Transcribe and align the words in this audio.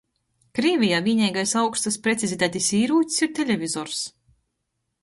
Krīvejā 0.59 1.01
vīneigais 1.07 1.53
augstys 1.61 1.99
precizitatis 2.09 2.71
īrūcs 2.81 3.25
ir 3.27 3.33
televizors. 3.43 4.03